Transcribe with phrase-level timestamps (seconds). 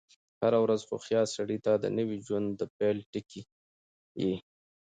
[0.41, 3.41] هره ورځ هوښیار سړي ته د نوی ژوند د پيل ټکی
[4.21, 4.35] يي.